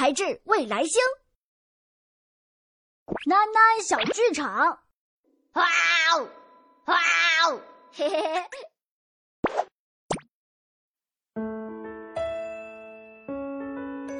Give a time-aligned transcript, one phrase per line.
[0.00, 0.98] 才智未来星。
[3.26, 4.80] 囡囡小剧场，
[5.52, 5.62] 哇
[6.14, 6.26] 哦，
[6.86, 6.96] 哇
[7.44, 7.60] 哦，
[7.92, 8.42] 嘿嘿嘿。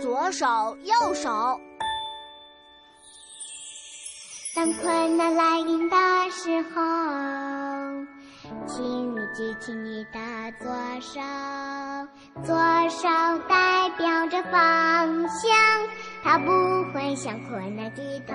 [0.03, 1.59] 左手，右手。
[4.55, 5.97] 当困难来临的
[6.31, 6.83] 时候，
[8.69, 10.21] 请你举起你的
[10.59, 10.69] 左
[11.01, 11.21] 手，
[12.43, 12.55] 左
[12.89, 13.09] 手
[13.49, 15.50] 代表着方向，
[16.25, 16.50] 它不
[16.93, 18.35] 会向困难低头。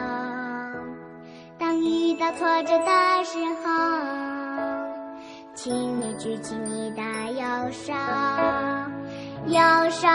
[1.57, 3.69] 当遇到挫折的时候，
[5.55, 7.01] 请你举起你的
[7.31, 7.93] 右手，
[9.47, 10.07] 右手。